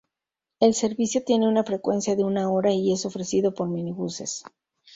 El 0.59 0.73
servicio 0.73 1.23
tiene 1.23 1.47
una 1.47 1.63
frecuencia 1.63 2.15
de 2.15 2.23
una 2.23 2.49
hora 2.49 2.73
y 2.73 2.91
es 2.91 3.05
ofrecido 3.05 3.53
por 3.53 3.69
minibuses. 3.69 4.43